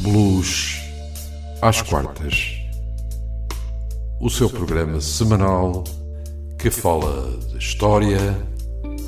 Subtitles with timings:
[0.00, 0.80] Blues
[1.62, 2.58] às quartas.
[4.20, 5.84] O seu programa semanal
[6.58, 8.18] que fala de história,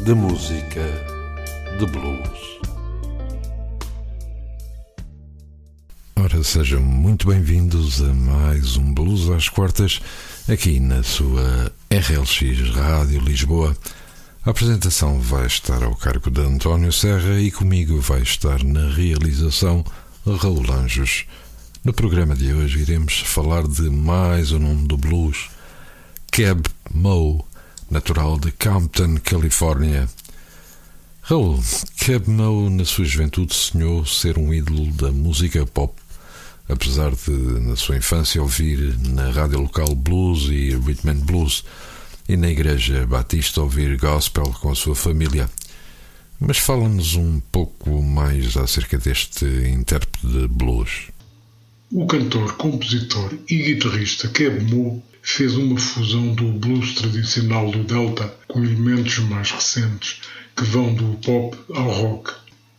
[0.05, 0.83] de música,
[1.79, 2.61] de blues.
[6.19, 10.01] Ora, sejam muito bem-vindos a mais um Blues às quartas
[10.49, 13.77] aqui na sua RLX Rádio Lisboa.
[14.45, 19.85] A apresentação vai estar ao cargo de António Serra e comigo vai estar na realização
[20.35, 21.25] Raul Anjos.
[21.85, 25.49] No programa de hoje iremos falar de mais um nome do blues,
[26.33, 27.45] Cab Moe,
[27.89, 30.09] natural de Compton, Califórnia.
[31.23, 31.63] Raul,
[32.05, 35.95] Cab Moe na sua juventude sonhou ser um ídolo da música pop,
[36.69, 41.63] apesar de na sua infância ouvir na rádio local blues e rhythm and blues
[42.29, 45.49] e na igreja batista ouvir gospel com a sua família.
[46.39, 51.09] Mas fala-nos um pouco mais acerca deste intérprete de blues.
[51.91, 58.33] O cantor, compositor e guitarrista Keb Mo fez uma fusão do blues tradicional do Delta
[58.47, 60.21] com elementos mais recentes
[60.55, 62.33] que vão do pop ao rock.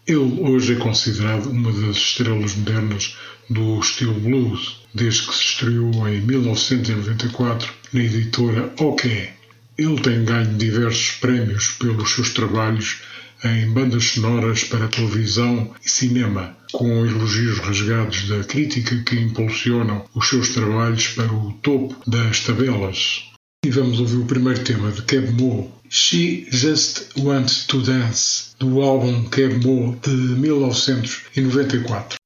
[0.05, 3.17] Ele hoje é considerado uma das estrelas modernas
[3.49, 9.29] do estilo blues, desde que se estreou em 1994 na editora OK.
[9.77, 13.01] Ele tem ganho diversos prémios pelos seus trabalhos
[13.43, 20.27] em bandas sonoras para televisão e cinema, com elogios rasgados da crítica que impulsionam os
[20.27, 23.23] seus trabalhos para o topo das tabelas.
[23.65, 28.81] E vamos ouvir o primeiro tema de Keb Mo, She Just Wants to Dance, do
[28.81, 32.17] álbum Keb Mo de 1994.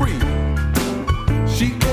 [0.00, 0.18] free.
[1.46, 1.89] She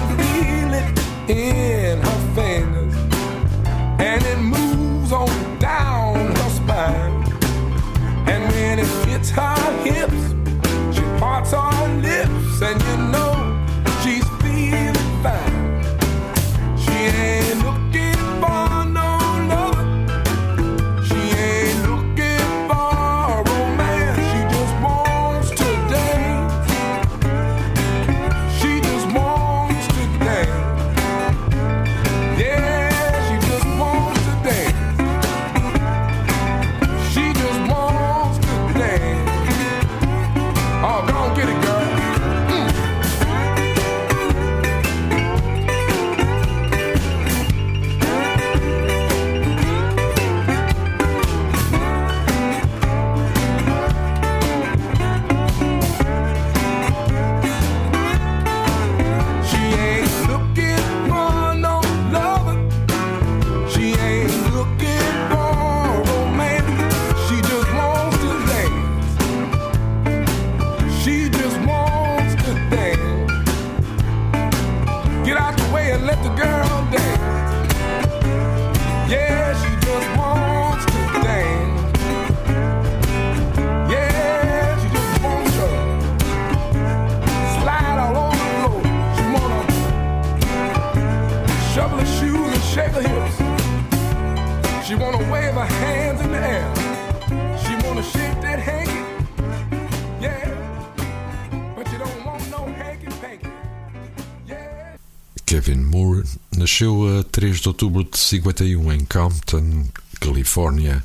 [106.67, 109.85] nasceu a 3 de outubro de 51 em Compton,
[110.19, 111.01] Califórnia.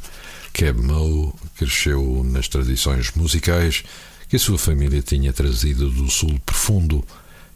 [0.52, 3.84] Keb Mo cresceu nas tradições musicais
[4.28, 7.04] que a sua família tinha trazido do sul profundo.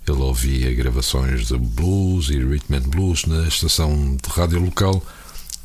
[0.07, 5.05] Ele ouvia gravações de blues e rhythm and blues na estação de rádio local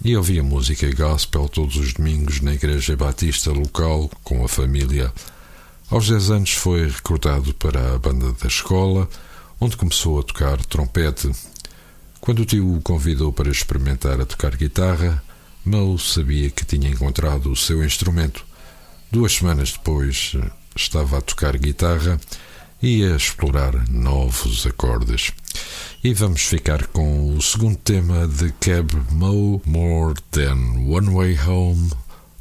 [0.03, 5.13] e ouvia música gospel todos os domingos na igreja batista local com a família.
[5.91, 9.07] Aos 10 anos foi recrutado para a banda da escola,
[9.59, 11.29] onde começou a tocar trompete.
[12.21, 15.23] Quando o tio o convidou para experimentar a tocar guitarra,
[15.65, 18.45] Mo sabia que tinha encontrado o seu instrumento.
[19.11, 20.33] Duas semanas depois,
[20.75, 22.21] estava a tocar guitarra
[22.79, 25.31] e a explorar novos acordes.
[26.03, 31.89] E vamos ficar com o segundo tema de Cab Mo, More Than One Way Home,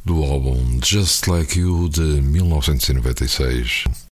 [0.04, 4.09] do álbum Just Like You de 1996.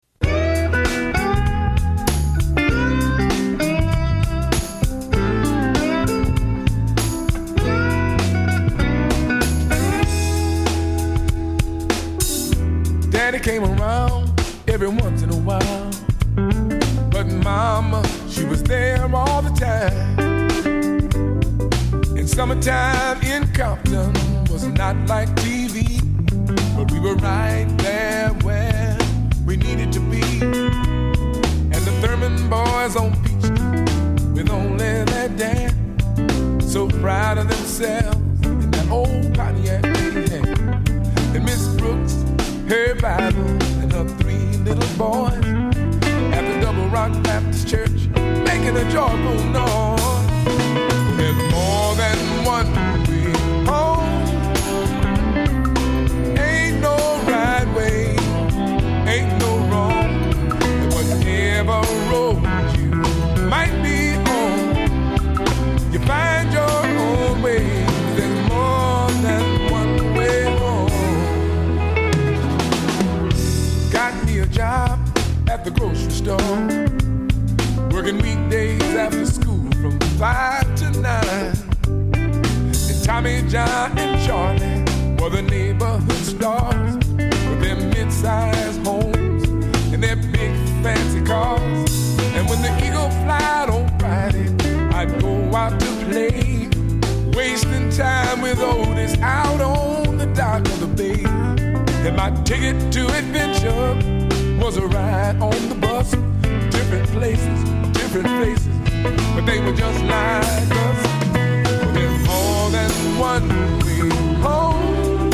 [13.38, 15.90] Daddy came around every once in a while.
[17.10, 20.18] But Mama, she was there all the time.
[22.16, 24.12] In summertime in Compton
[24.50, 26.00] was not like TV,
[26.76, 28.96] but we were right there where
[29.44, 30.22] we needed to be.
[30.42, 35.74] And the Thurman boys on Street with only their dad,
[36.62, 39.84] so proud of themselves in that old Pontiac.
[41.34, 42.24] And Miss Brooks,
[42.68, 43.48] her Bible,
[43.80, 45.42] and her three little boys
[46.34, 48.08] at the Double Rock Baptist Church,
[48.44, 50.26] making a joyful noise.
[51.16, 53.07] There's more than one
[76.28, 76.68] store.
[77.90, 81.56] Working weekdays after school from five to nine.
[81.86, 84.84] And Tommy, John, and Charlie
[85.18, 86.96] were the neighborhood stars
[87.48, 89.44] with their mid-sized homes
[89.92, 90.52] and their big
[90.82, 92.18] fancy cars.
[92.36, 94.48] And when the eagle flied on Friday,
[94.98, 96.68] I'd go out to play,
[97.34, 101.24] wasting time with Otis out on the dock of the bay.
[102.06, 104.17] And my ticket to adventure
[104.68, 106.10] was a ride on the bus.
[106.76, 107.58] Different places,
[107.92, 108.68] different places,
[109.34, 111.00] but they were just like us.
[111.94, 113.48] There's more than one
[113.84, 114.10] way
[114.42, 115.32] home.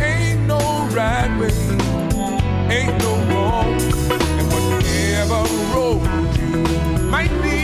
[0.00, 0.60] Ain't no
[0.96, 1.52] right way,
[2.74, 3.74] ain't no wrong.
[4.38, 5.40] And whatever
[5.74, 6.00] road
[6.38, 7.61] you might be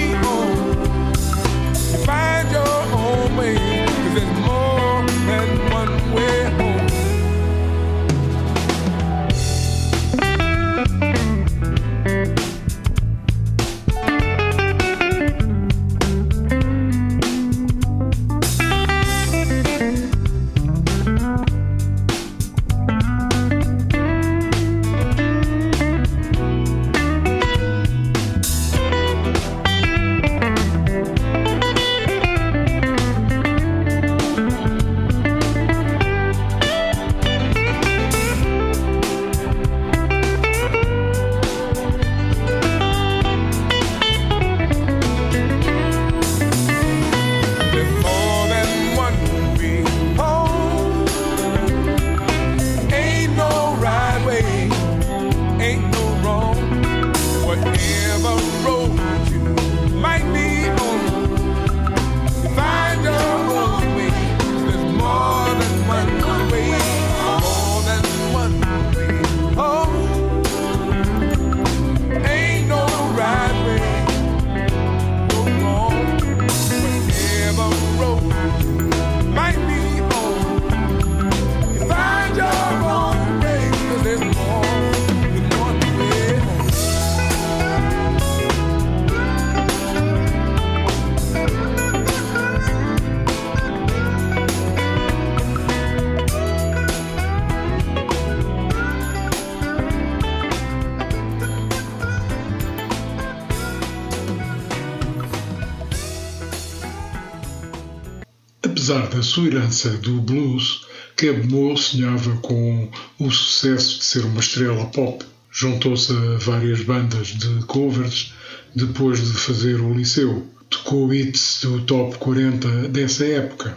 [109.19, 114.87] a sua herança do blues, que Moe sonhava com o sucesso de ser uma estrela
[114.87, 115.25] pop.
[115.51, 118.33] Juntou-se a várias bandas de covers
[118.77, 120.47] depois de fazer o liceu.
[120.71, 123.77] Tocou hits do top 40 dessa época.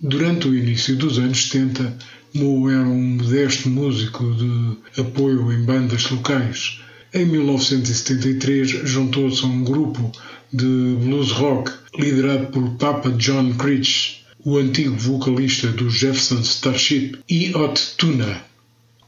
[0.00, 1.96] Durante o início dos anos 70,
[2.34, 6.80] Moe era um modesto músico de apoio em bandas locais.
[7.14, 10.10] Em 1973 juntou-se a um grupo
[10.52, 17.54] de blues rock liderado por Papa John Critch, o antigo vocalista do Jefferson Starship e
[17.54, 18.44] Hot Tuna.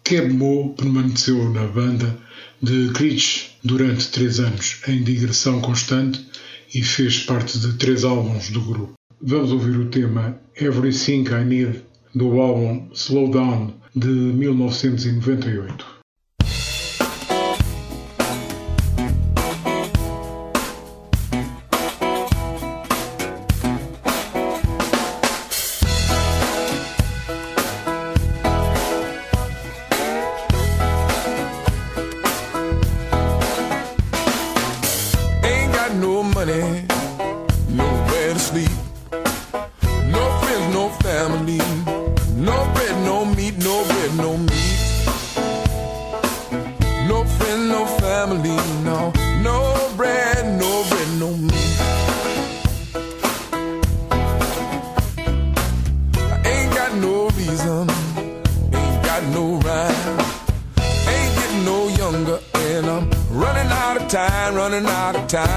[0.04, 2.18] Keb Moe é permaneceu na banda
[2.62, 6.26] de Creech durante três anos, em digressão constante,
[6.74, 8.94] e fez parte de três álbuns do grupo.
[9.20, 11.82] Vamos ouvir o tema Everything I Need
[12.14, 15.97] do álbum Slow Down de 1998.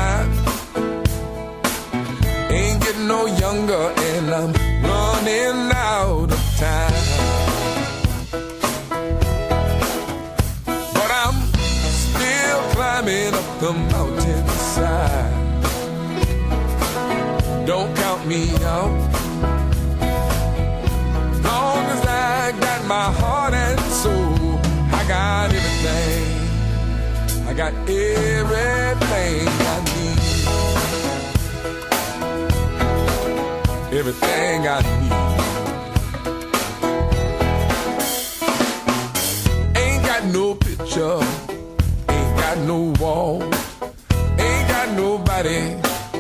[0.01, 0.34] alive.
[2.51, 4.53] Ain't getting no younger, and I'm
[4.89, 7.05] running out of time.
[10.98, 11.38] But I'm
[12.08, 15.34] still climbing up the mountainside.
[17.65, 18.43] Don't count me
[18.77, 18.96] out.
[21.48, 24.60] Long as I got my heart and soul,
[25.00, 26.27] I got everything.
[27.50, 29.50] I got everything.
[34.01, 35.13] everything I need.
[39.77, 41.20] Ain't got no picture,
[42.10, 43.43] ain't got no wall,
[44.46, 45.60] ain't got nobody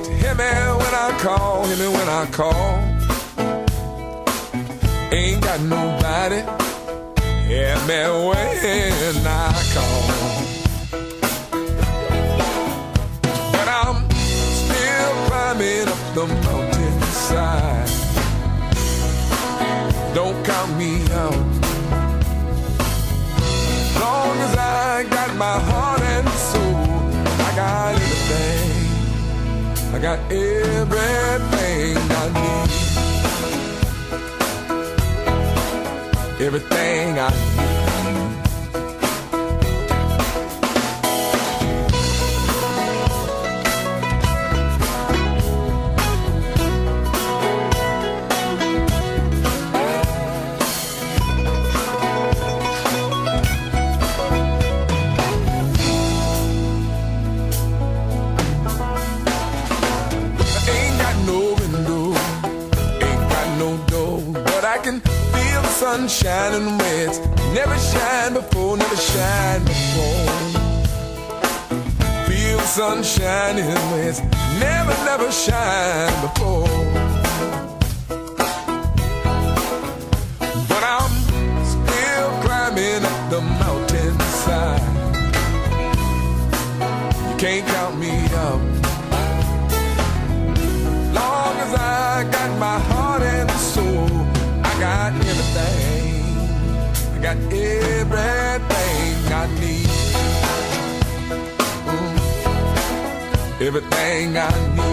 [0.03, 2.69] to hear me when I call, hear me when I call.
[5.11, 6.41] Ain't got nobody,
[7.49, 10.01] hear me when I call.
[13.55, 13.97] But I'm
[14.61, 16.50] still climbing up the mountain.
[20.13, 21.33] don't count me out.
[23.99, 26.75] Long as I got my heart and soul,
[27.47, 28.71] I got everything.
[29.95, 32.69] I got everything I need.
[36.45, 37.50] Everything I
[66.07, 67.19] sunshine and reds.
[67.53, 70.25] Never shine before, never shine before.
[72.25, 74.19] Feel sunshine and reds.
[74.59, 76.67] Never, never shine before.
[80.69, 81.13] But I'm
[81.73, 84.81] still climbing up the mountainside.
[87.29, 88.20] You can't count me
[98.13, 99.89] everything I need.
[101.93, 103.65] Ooh.
[103.65, 104.39] Everything I
[104.75, 104.90] need.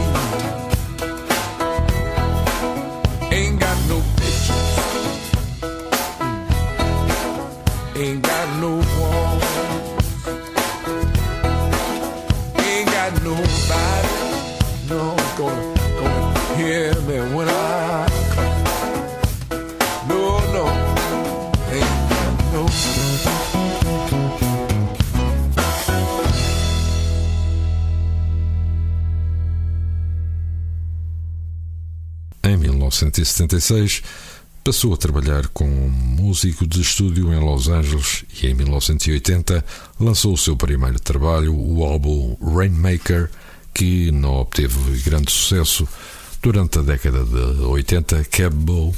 [33.04, 34.02] 1976,
[34.64, 39.64] passou a trabalhar com um músico de estúdio em Los Angeles e, em 1980,
[40.00, 43.30] lançou o seu primeiro trabalho, o álbum Rainmaker,
[43.72, 45.88] que não obteve grande sucesso.
[46.42, 48.94] Durante a década de 80, Cab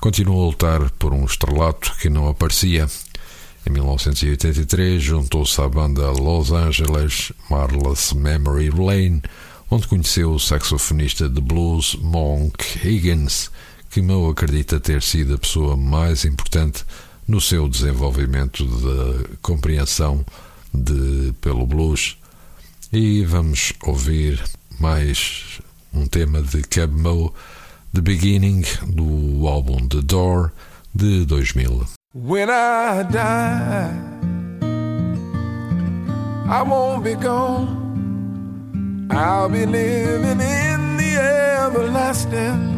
[0.00, 2.88] continuou a lutar por um estrelato que não aparecia.
[3.66, 9.22] Em 1983, juntou-se à banda Los Angeles Marla's Memory Lane
[9.74, 13.50] onde conheceu o saxofonista de blues Monk Higgins,
[13.90, 16.84] que Moe acredita ter sido a pessoa mais importante
[17.26, 20.24] no seu desenvolvimento da compreensão
[20.72, 22.16] de, pelo blues.
[22.92, 24.40] E vamos ouvir
[24.78, 25.60] mais
[25.92, 27.32] um tema de Cab Moe,
[27.92, 30.52] The Beginning, do álbum The Door,
[30.94, 31.84] de 2000.
[32.14, 33.90] When I die,
[36.48, 37.83] I won't be gone.
[39.10, 41.16] I'll be living in the
[41.66, 42.72] everlasting.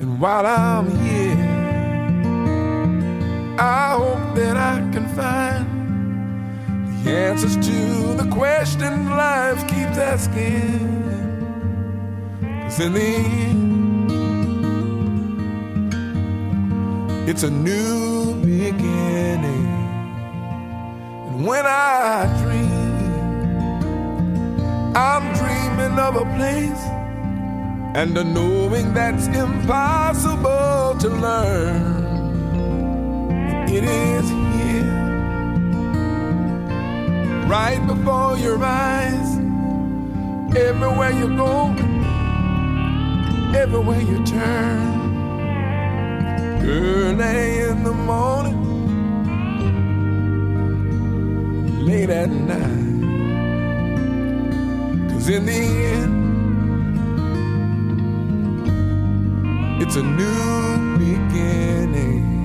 [0.00, 1.36] And while I'm here,
[3.58, 5.66] I hope that I can find
[7.04, 10.90] the answers to the questions life keeps asking.
[12.62, 14.08] Cause in the end,
[17.28, 19.68] it's a new beginning.
[21.28, 22.71] And when I dream,
[24.94, 26.84] I'm dreaming of a place
[27.94, 32.02] and a knowing that's impossible to learn.
[33.70, 34.92] It is here,
[37.48, 39.38] right before your eyes,
[40.54, 41.74] everywhere you go,
[43.56, 45.00] everywhere you turn.
[46.62, 48.58] Early in the morning,
[51.86, 52.91] late at night.
[55.28, 56.14] In the end,
[59.80, 62.41] it's a new beginning.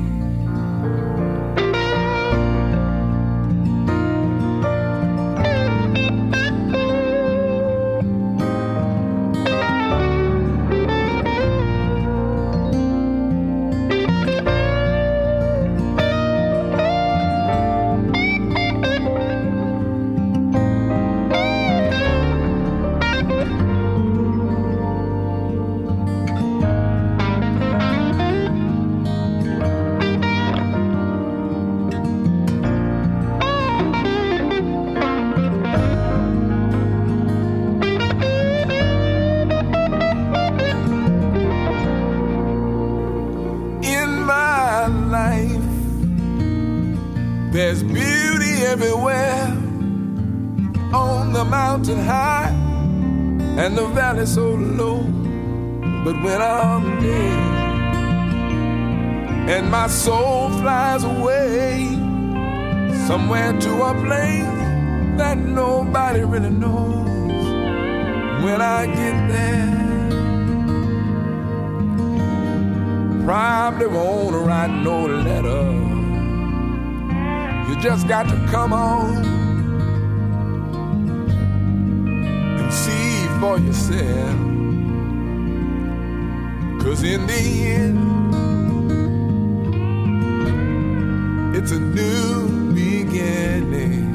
[91.70, 94.08] It's a new beginning.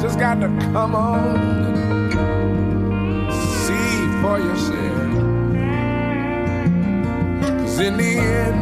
[0.00, 2.10] Just got to come on
[3.62, 5.12] see for yourself.
[7.60, 8.60] Cause in the end,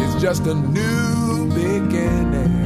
[0.00, 2.57] it's just a new beginning.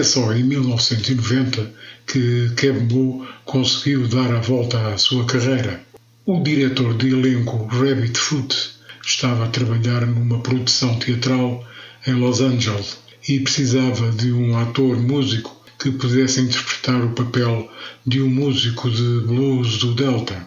[0.00, 1.74] É só em 1990
[2.06, 5.78] que Keb Mo conseguiu dar a volta à sua carreira.
[6.24, 8.56] O diretor de elenco Rabbit Foot
[9.04, 11.62] estava a trabalhar numa produção teatral
[12.06, 12.96] em Los Angeles
[13.28, 17.70] e precisava de um ator músico que pudesse interpretar o papel
[18.06, 20.46] de um músico de blues do Delta.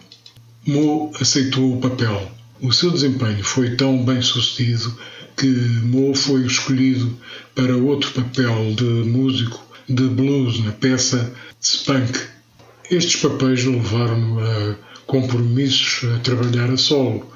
[0.66, 2.28] Mo aceitou o papel.
[2.60, 4.98] O seu desempenho foi tão bem sucedido
[5.36, 7.16] que Mo foi escolhido
[7.54, 12.18] para outro papel de músico de blues na peça Spunk.
[12.90, 17.26] Estes papéis levaram-no a compromissos a trabalhar a solo,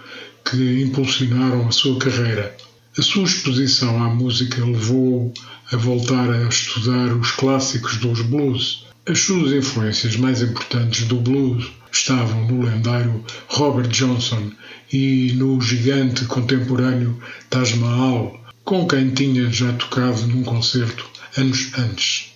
[0.45, 2.57] que impulsionaram a sua carreira.
[2.97, 5.33] A sua exposição à música levou-o
[5.71, 8.88] a voltar a estudar os clássicos dos blues.
[9.09, 14.51] As suas influências mais importantes do blues estavam no lendário Robert Johnson
[14.93, 17.19] e no gigante contemporâneo
[17.49, 22.35] Taj Mahal, com quem tinha já tocado num concerto anos antes.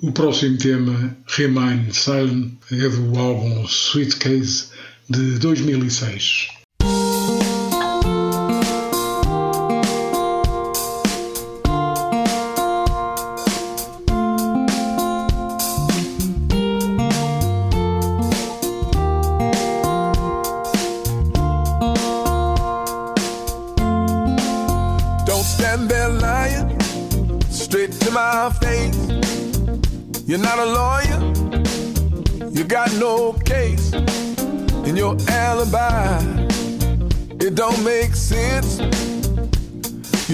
[0.00, 4.66] O próximo tema, Remain Silent, é do álbum Sweet Case
[5.10, 6.61] de 2006.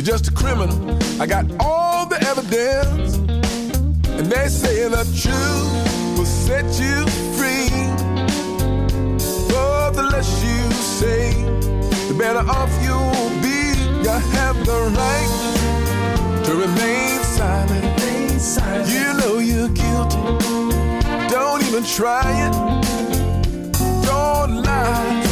[0.08, 0.78] Just a criminal.
[1.20, 3.16] I got all the evidence,
[4.16, 7.68] and they say the truth will set you free.
[9.52, 10.60] But the less you
[10.98, 11.32] say,
[12.08, 13.60] the better off you'll be.
[14.02, 17.84] You have the right to remain silent
[18.88, 20.22] you know you're guilty.
[21.28, 22.52] Don't even try it.
[24.06, 25.22] Don't lie.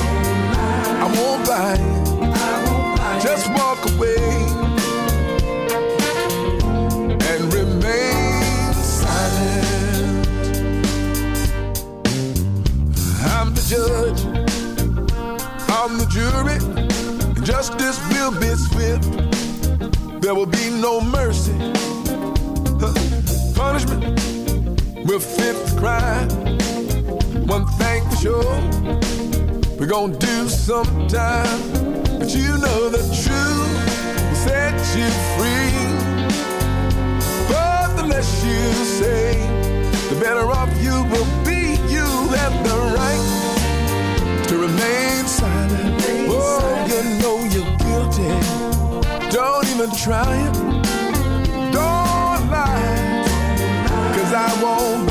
[1.03, 3.23] I won't buy it.
[3.23, 4.36] Just walk away
[15.88, 16.59] I'm the jury.
[17.44, 20.20] Justice will be swift.
[20.20, 21.55] There will be no mercy
[23.55, 24.05] punishment
[25.07, 26.29] will fit the crime.
[27.46, 28.57] One thing for sure,
[29.79, 31.61] we're gonna do sometime.
[32.18, 33.72] But you know the truth
[34.27, 35.70] will set you free.
[37.49, 39.38] But the less you say,
[40.11, 41.79] the better off you will be.
[41.94, 42.07] You
[42.40, 43.45] have the right
[44.48, 46.02] to remain silent.
[46.28, 48.30] Oh, you know you're guilty.
[49.30, 50.54] Don't even try it.
[51.72, 53.24] Don't lie,
[54.14, 55.06] cause I won't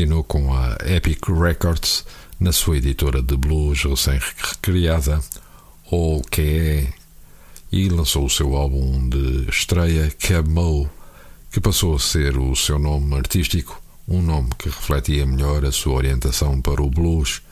[0.00, 2.06] assinou com a Epic Records
[2.38, 5.20] na sua editora de blues recém-recriada
[5.92, 6.88] All Que
[7.70, 10.88] e lançou o seu álbum de estreia Cab Mo,
[11.52, 15.96] que passou a ser o seu nome artístico, um nome que refletia melhor a sua
[15.96, 17.42] orientação para o blues.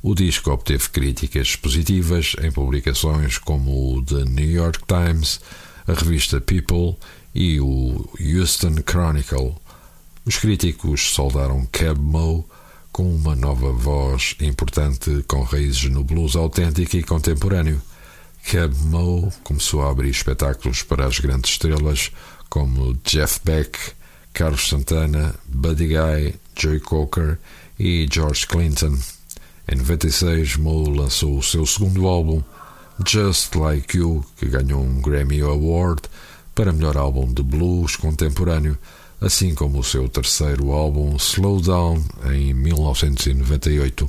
[0.00, 5.40] O disco obteve críticas positivas em publicações como o The New York Times,
[5.88, 6.96] a revista People
[7.34, 9.56] e o Houston Chronicle.
[10.24, 12.48] Os críticos soldaram Cab Mo
[12.92, 17.80] com uma nova voz importante com raízes no blues autêntico e contemporâneo.
[18.44, 22.12] Cab Mo começou a abrir espetáculos para as grandes estrelas
[22.50, 23.78] como Jeff Beck,
[24.34, 27.38] Carlos Santana, Buddy Guy, Joey Cocker
[27.78, 28.98] e George Clinton.
[29.66, 32.42] Em 96, Mo lançou o seu segundo álbum,
[33.06, 36.02] Just Like You, que ganhou um Grammy Award
[36.54, 38.76] para melhor álbum de blues contemporâneo,
[39.20, 42.02] assim como o seu terceiro álbum, Slow Down,
[42.32, 44.08] em 1998.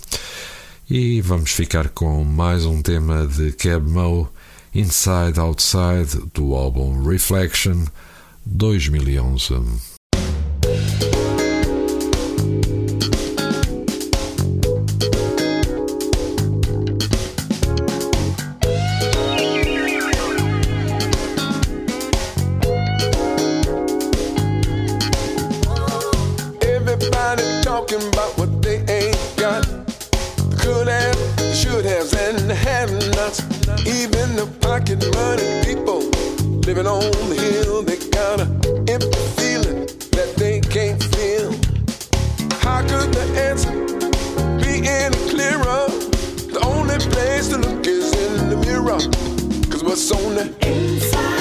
[0.89, 4.29] E vamos ficar com mais um tema de Cab Mo,
[4.73, 7.85] Inside Outside, do álbum Reflection
[8.45, 9.91] 2011.
[31.81, 33.41] Have haves and have nots.
[33.87, 36.01] Even the pocket money people
[36.61, 38.51] living on the hill, they got an
[38.87, 41.49] empty feeling that they can't feel.
[42.59, 43.71] How could the answer
[44.59, 45.87] be any clearer?
[46.53, 48.99] The only place to look is in the mirror.
[49.71, 51.40] Cause what's on the inside?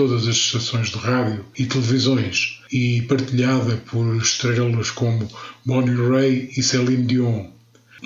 [0.00, 5.28] Todas as estações de rádio e televisões e partilhada por estrelas como
[5.62, 7.50] Bonnie Ray e Celine Dion.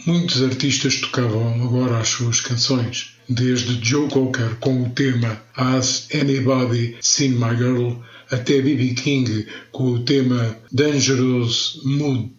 [0.04, 6.96] Muitos artistas tocavam agora as suas canções, desde Joe Cocker com o tema Has Anybody
[7.00, 7.92] Seen My Girl
[8.28, 8.94] até B.B.
[8.94, 12.32] King com o tema Dangerous Mood.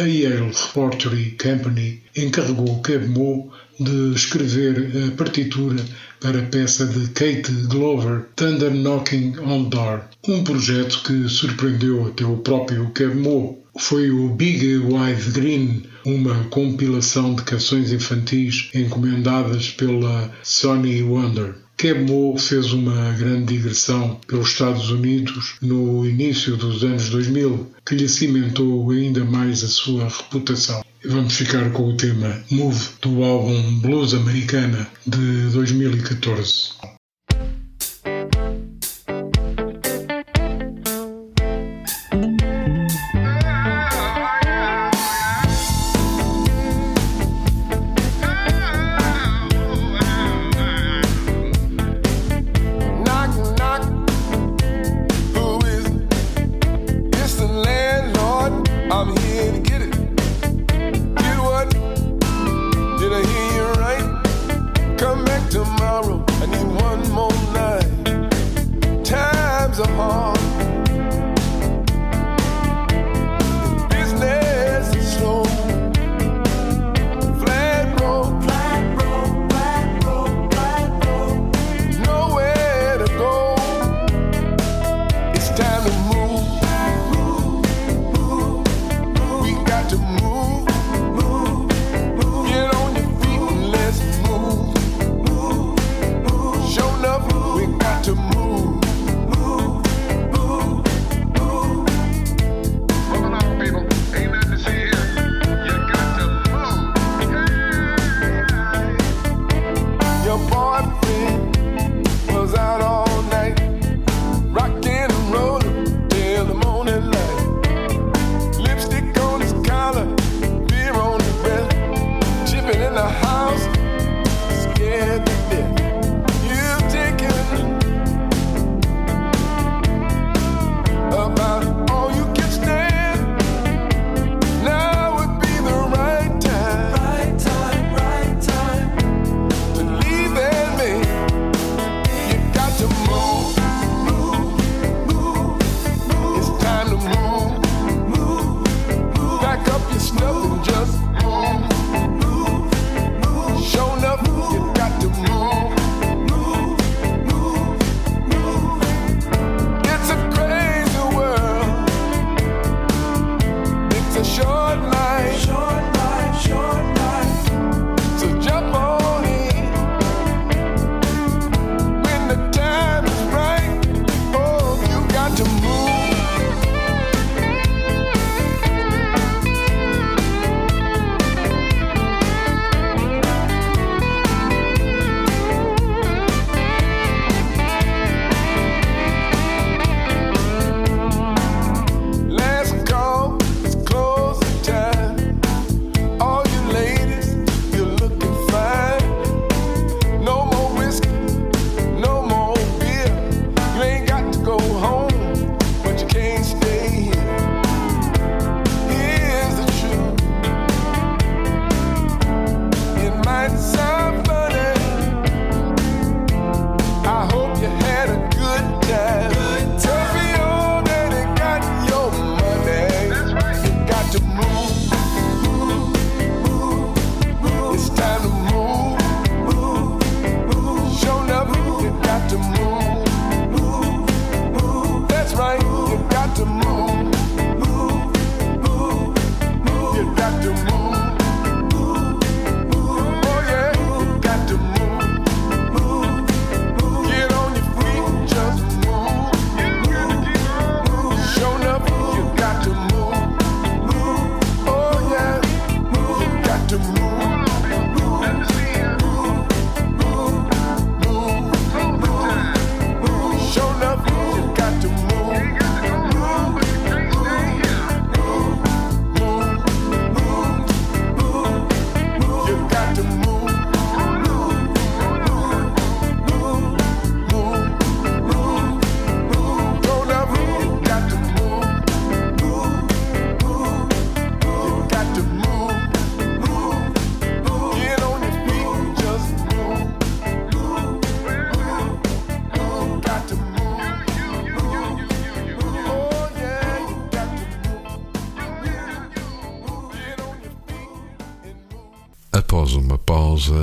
[0.00, 5.84] A Yale Repertory Company encarregou Mo de escrever a partitura
[6.18, 12.24] para a peça de Kate Glover, Thunder Knocking on Door, um projeto que surpreendeu até
[12.24, 13.58] o próprio Mo.
[13.78, 21.56] Foi o Big Wide Green, uma compilação de canções infantis encomendadas pela Sony Wonder.
[21.80, 27.94] Keb Mo fez uma grande digressão pelos Estados Unidos no início dos anos 2000, que
[27.94, 30.84] lhe cimentou ainda mais a sua reputação.
[31.02, 36.72] Vamos ficar com o tema Move do álbum Blues Americana de 2014.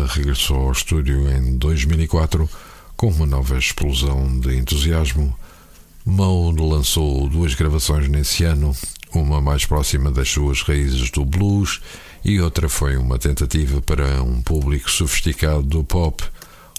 [0.05, 2.49] Regressou ao estúdio em 2004
[2.95, 5.33] com uma nova explosão de entusiasmo.
[6.05, 8.75] Moe lançou duas gravações nesse ano,
[9.13, 11.81] uma mais próxima das suas raízes do blues
[12.23, 16.23] e outra foi uma tentativa para um público sofisticado do pop.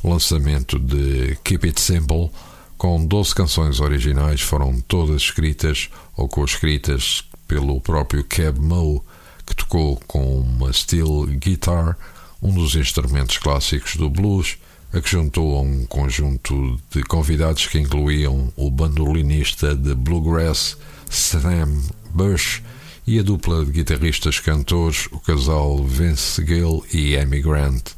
[0.05, 2.31] Lançamento de Keep It Simple,
[2.77, 9.01] com 12 canções originais, foram todas escritas ou co-escritas pelo próprio Cab Moe,
[9.47, 11.97] que tocou com uma steel guitar,
[12.41, 14.59] um dos instrumentos clássicos do blues,
[14.93, 20.77] a que juntou a um conjunto de convidados que incluíam o bandolinista de bluegrass
[21.11, 22.63] Sam Bush
[23.07, 27.91] e a dupla de guitarristas cantores, o casal Vince Gill e Amy Grant.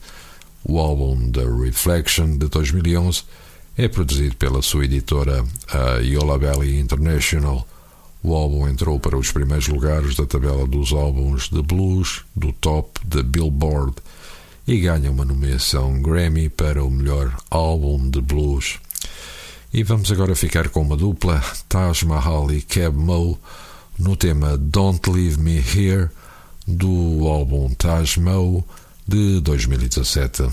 [0.64, 3.24] O álbum The Reflection de 2011
[3.76, 7.66] é produzido pela sua editora, a Yola Valley International.
[8.22, 13.00] O álbum entrou para os primeiros lugares da tabela dos álbuns de blues do top
[13.04, 13.94] da Billboard
[14.66, 18.78] e ganha uma nomeação Grammy para o melhor álbum de blues.
[19.72, 23.38] E vamos agora ficar com uma dupla, Taj Mahal e Cab Mo,
[23.98, 26.10] no tema Don't Leave Me Here,
[26.66, 28.64] do álbum Taj Mo
[29.06, 30.44] de 2017.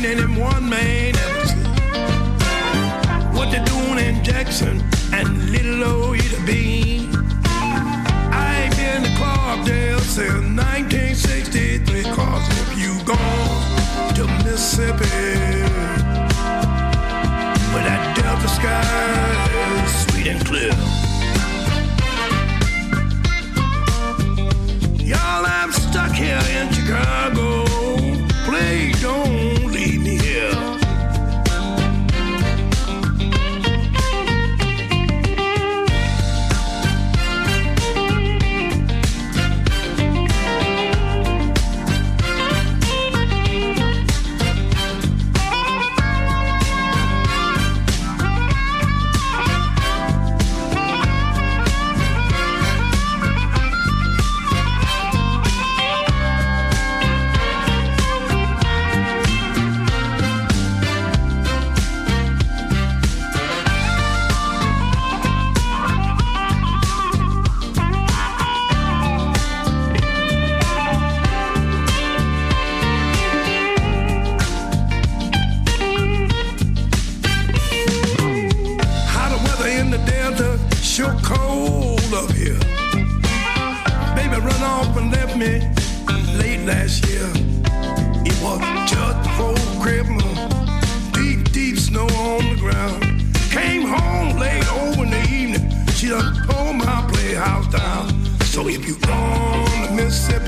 [0.00, 1.14] listening in one man.
[3.34, 4.97] What they doing in Jackson?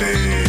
[0.01, 0.40] day.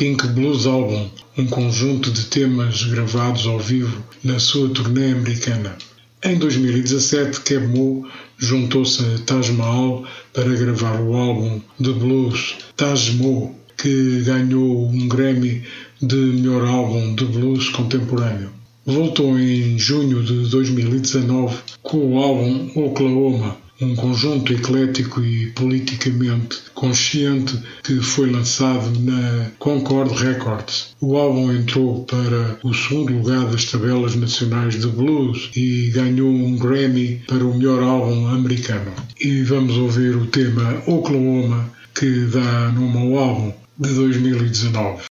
[0.00, 5.76] Pink Blues Album, um conjunto de temas gravados ao vivo na sua turnê americana.
[6.24, 13.14] Em 2017, Keb Mo juntou-se a Taj Mahal para gravar o álbum de blues Taj
[13.16, 15.64] Mo, que ganhou um Grammy
[16.00, 18.50] de melhor álbum de blues contemporâneo.
[18.86, 27.58] Voltou em junho de 2019 com o álbum Oklahoma, um conjunto eclético e politicamente consciente
[27.82, 30.94] que foi lançado na Concord Records.
[31.00, 36.56] O álbum entrou para o segundo lugar das tabelas nacionais de blues e ganhou um
[36.56, 38.92] Grammy para o melhor álbum americano.
[39.20, 45.09] E vamos ouvir o tema Oklahoma que dá nome ao álbum de 2019.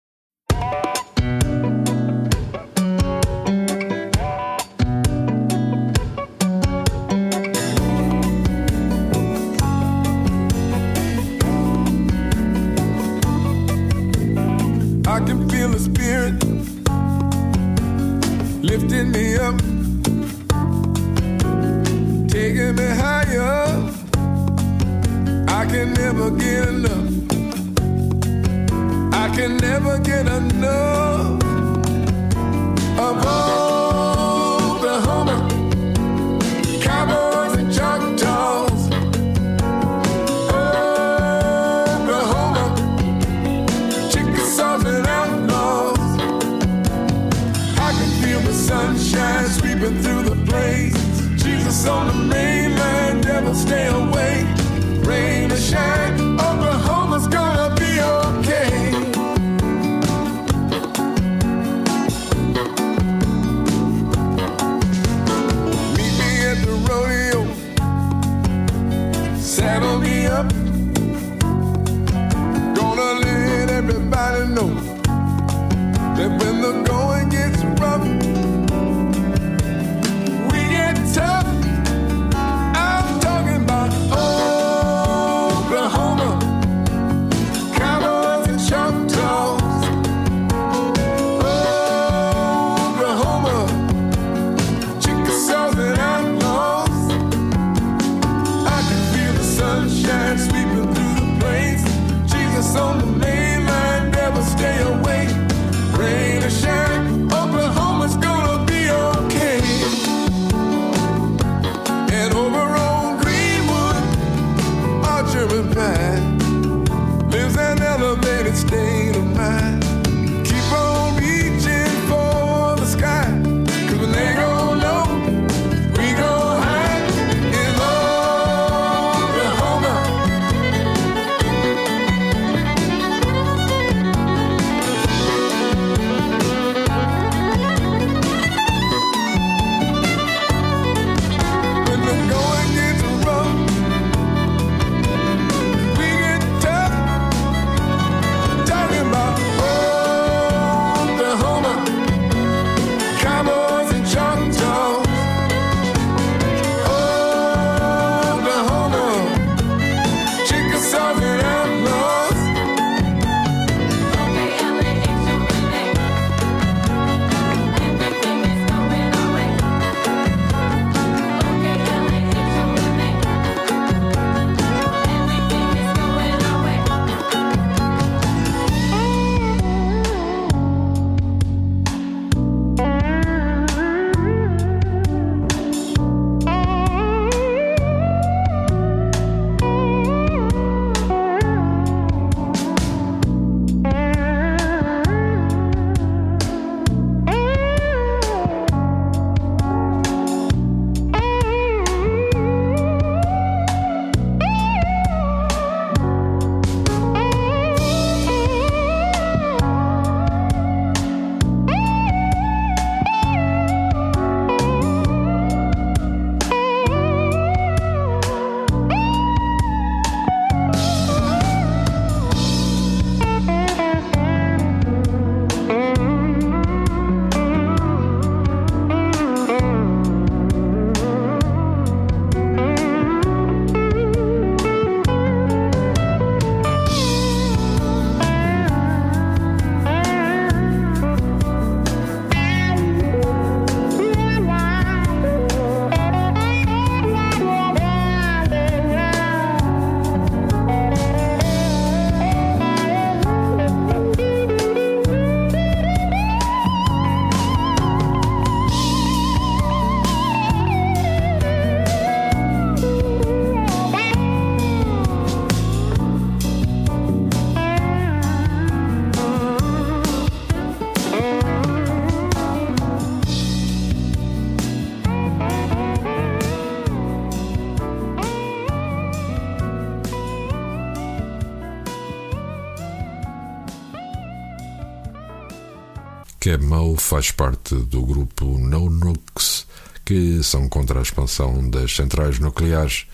[286.59, 289.67] Mo faz parte do grupo No Nukes,
[290.05, 293.07] que são contra a expansão das centrais nucleares.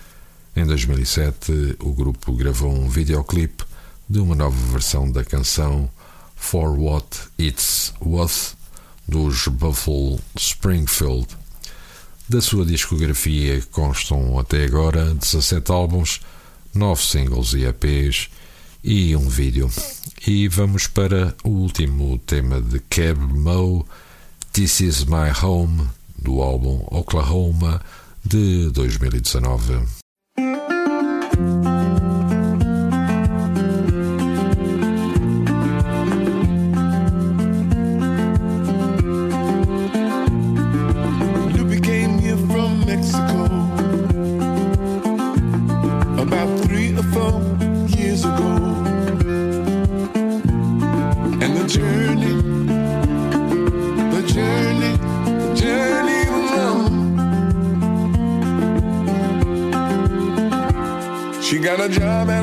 [0.56, 3.64] Em 2007, o grupo gravou um videoclipe
[4.08, 5.90] de uma nova versão da canção
[6.34, 8.56] For What It's Worth
[9.06, 11.28] dos Buffalo Springfield.
[12.28, 16.20] Da sua discografia constam até agora 17 álbuns,
[16.74, 18.28] 9 singles e EPs
[18.82, 19.70] e um vídeo.
[20.26, 23.86] E vamos para o último tema de Cab Mo,
[24.52, 27.80] This Is My Home, do álbum Oklahoma
[28.24, 29.86] de 2019.
[61.78, 62.37] trying to drive me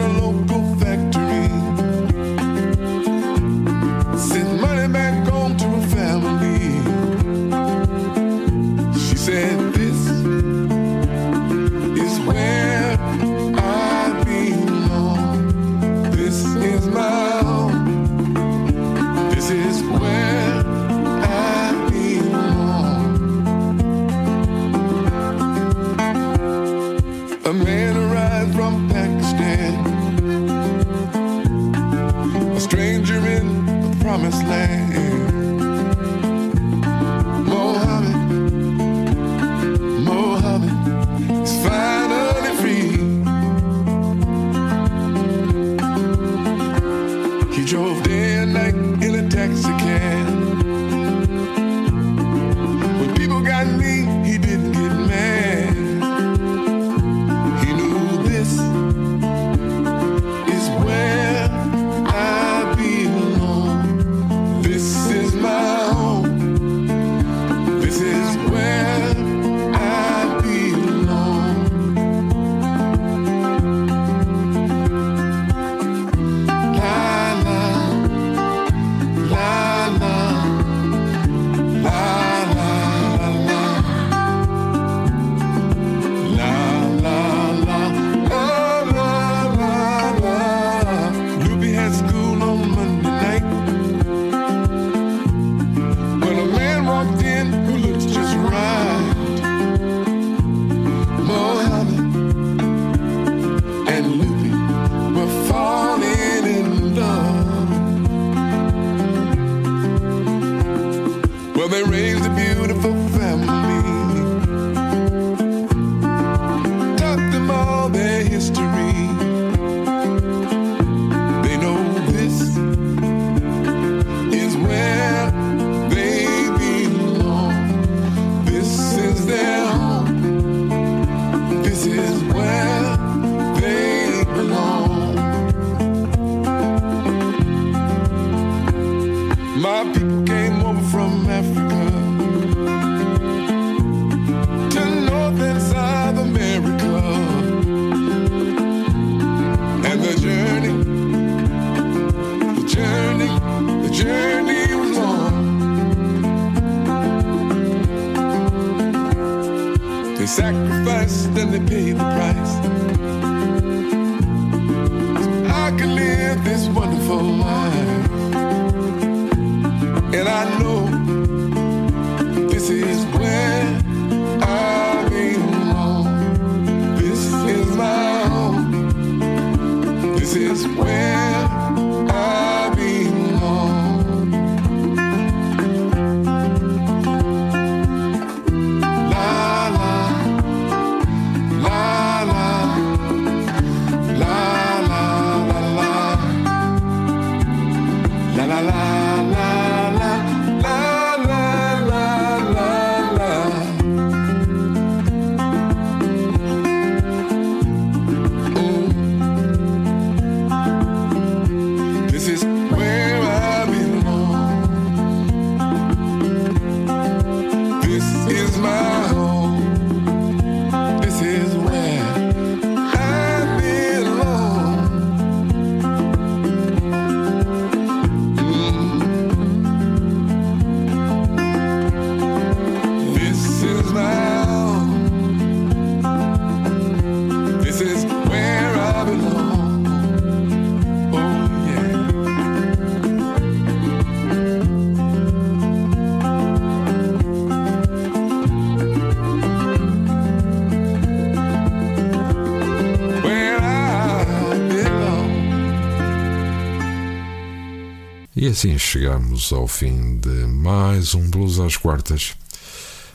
[258.56, 262.36] assim chegamos ao fim de mais um Blues às Quartas.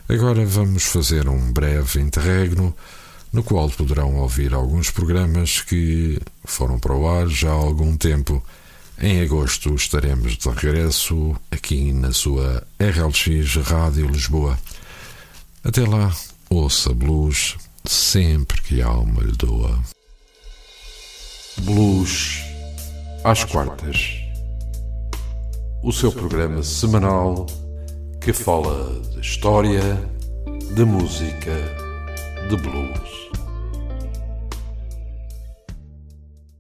[0.07, 2.77] Agora vamos fazer um breve interregno,
[3.33, 8.45] no qual poderão ouvir alguns programas que foram para o ar já há algum tempo.
[9.01, 14.59] Em agosto estaremos de regresso aqui na sua RLX Rádio Lisboa.
[15.65, 16.15] Até lá,
[16.51, 19.83] ouça blues sempre que a alma lhe doa.
[21.63, 22.43] Blues
[23.25, 24.20] às quartas
[25.83, 27.47] o seu programa semanal
[28.21, 29.81] que fala de história,
[30.75, 31.57] de música,
[32.49, 33.30] de blues.